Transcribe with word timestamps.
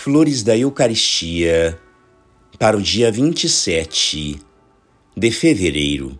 Flores 0.00 0.44
da 0.44 0.56
Eucaristia 0.56 1.76
para 2.56 2.76
o 2.76 2.80
dia 2.80 3.10
27 3.10 4.40
de 5.16 5.30
fevereiro. 5.32 6.16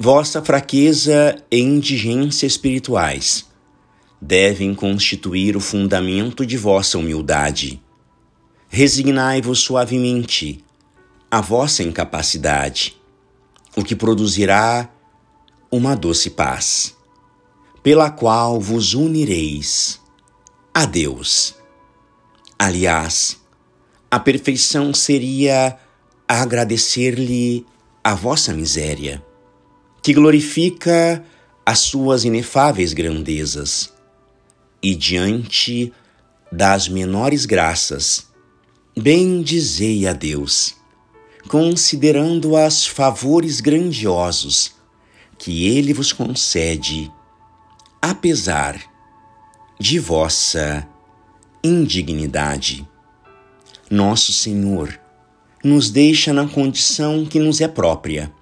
Vossa 0.00 0.42
fraqueza 0.42 1.36
e 1.48 1.60
indigência 1.60 2.44
espirituais 2.44 3.46
devem 4.20 4.74
constituir 4.74 5.56
o 5.56 5.60
fundamento 5.60 6.44
de 6.44 6.56
vossa 6.56 6.98
humildade. 6.98 7.80
Resignai-vos 8.68 9.60
suavemente 9.60 10.58
à 11.30 11.40
vossa 11.40 11.84
incapacidade, 11.84 12.96
o 13.76 13.84
que 13.84 13.94
produzirá 13.94 14.92
uma 15.70 15.94
doce 15.94 16.30
paz, 16.30 16.96
pela 17.80 18.10
qual 18.10 18.60
vos 18.60 18.92
unireis 18.92 20.00
a 20.74 20.84
Deus. 20.84 21.55
Aliás, 22.58 23.38
a 24.10 24.18
perfeição 24.18 24.94
seria 24.94 25.78
agradecer-lhe 26.26 27.66
a 28.02 28.14
vossa 28.14 28.52
miséria, 28.52 29.22
que 30.02 30.14
glorifica 30.14 31.24
as 31.64 31.80
suas 31.80 32.24
inefáveis 32.24 32.92
grandezas, 32.92 33.92
e 34.82 34.94
diante 34.94 35.92
das 36.50 36.88
menores 36.88 37.44
graças, 37.44 38.26
bendizei 38.96 40.06
a 40.06 40.12
Deus, 40.12 40.76
considerando-as 41.48 42.86
favores 42.86 43.60
grandiosos 43.60 44.74
que 45.38 45.66
Ele 45.66 45.92
vos 45.92 46.12
concede, 46.12 47.12
apesar 48.00 48.80
de 49.78 49.98
vossa 49.98 50.88
indignidade. 51.66 52.88
Nosso 53.90 54.32
Senhor 54.32 54.98
nos 55.62 55.90
deixa 55.90 56.32
na 56.32 56.48
condição 56.48 57.26
que 57.26 57.38
nos 57.38 57.60
é 57.60 57.68
própria 57.68 58.32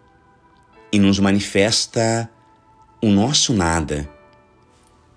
e 0.93 0.99
nos 0.99 1.19
manifesta 1.19 2.31
o 3.03 3.09
nosso 3.09 3.53
nada, 3.53 4.09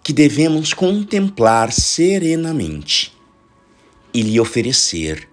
que 0.03 0.13
devemos 0.13 0.73
contemplar 0.73 1.71
serenamente 1.71 3.13
e 4.13 4.21
lhe 4.21 4.39
oferecer 4.39 5.29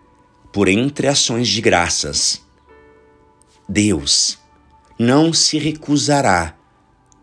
por 0.53 0.69
entre 0.69 1.07
ações 1.07 1.49
de 1.49 1.61
graças. 1.61 2.43
Deus 3.69 4.39
não 4.99 5.33
se 5.33 5.59
recusará 5.59 6.57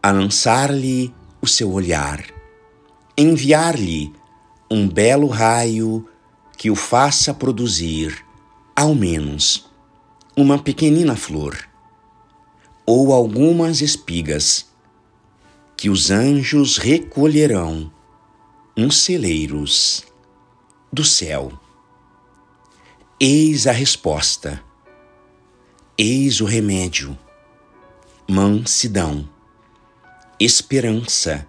a 0.01 0.11
lançar-lhe 0.11 1.13
o 1.41 1.47
seu 1.47 1.71
olhar, 1.71 2.25
enviar-lhe 3.17 4.11
um 4.73 4.87
belo 4.87 5.27
raio 5.27 6.07
que 6.57 6.71
o 6.71 6.77
faça 6.77 7.33
produzir, 7.33 8.25
ao 8.73 8.95
menos, 8.95 9.69
uma 10.33 10.57
pequenina 10.57 11.13
flor 11.13 11.67
ou 12.85 13.11
algumas 13.11 13.81
espigas 13.81 14.71
que 15.75 15.89
os 15.89 16.09
anjos 16.09 16.77
recolherão 16.77 17.91
nos 18.73 19.03
celeiros 19.03 20.05
do 20.89 21.03
céu. 21.03 21.51
Eis 23.19 23.67
a 23.67 23.73
resposta, 23.73 24.63
eis 25.97 26.39
o 26.39 26.45
remédio, 26.45 27.19
mansidão, 28.25 29.27
esperança. 30.39 31.45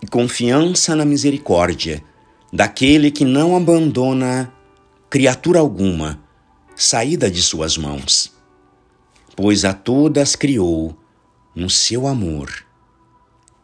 E 0.00 0.06
confiança 0.08 0.96
na 0.96 1.04
misericórdia 1.04 2.02
daquele 2.52 3.10
que 3.10 3.24
não 3.24 3.56
abandona 3.56 4.52
criatura 5.08 5.58
alguma 5.58 6.22
saída 6.76 7.30
de 7.30 7.42
suas 7.42 7.78
mãos, 7.78 8.30
pois 9.34 9.64
a 9.64 9.72
todas 9.72 10.36
criou 10.36 10.94
no 11.54 11.70
seu 11.70 12.06
amor 12.06 12.66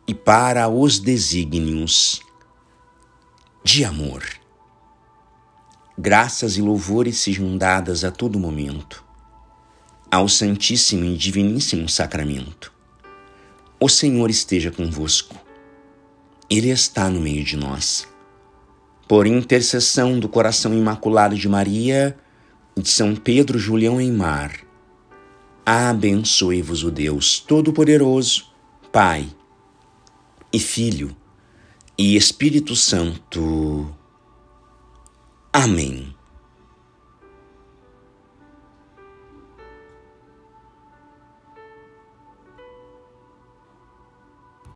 e 0.06 0.14
para 0.14 0.68
os 0.68 0.98
desígnios 0.98 2.22
de 3.62 3.84
amor. 3.84 4.24
Graças 5.98 6.56
e 6.56 6.62
louvores 6.62 7.18
sejam 7.18 7.58
dadas 7.58 8.04
a 8.04 8.10
todo 8.10 8.38
momento 8.38 9.04
ao 10.10 10.26
Santíssimo 10.28 11.04
e 11.04 11.16
Diviníssimo 11.16 11.88
Sacramento. 11.88 12.72
O 13.78 13.88
Senhor 13.88 14.30
esteja 14.30 14.70
convosco. 14.70 15.36
Ele 16.48 16.70
está 16.70 17.10
no 17.10 17.20
meio 17.20 17.44
de 17.44 17.56
nós 17.56 18.08
por 19.08 19.26
intercessão 19.26 20.20
do 20.20 20.28
coração 20.28 20.74
imaculado 20.74 21.34
de 21.34 21.48
Maria 21.48 22.14
e 22.76 22.82
de 22.82 22.90
São 22.90 23.16
Pedro 23.16 23.58
Julião 23.58 23.98
Eimar, 23.98 24.52
abençoe-vos 25.64 26.84
o 26.84 26.90
Deus 26.90 27.40
Todo-Poderoso, 27.40 28.52
Pai 28.92 29.26
e 30.52 30.60
Filho 30.60 31.16
e 31.96 32.16
Espírito 32.16 32.76
Santo. 32.76 33.88
Amém. 35.50 36.17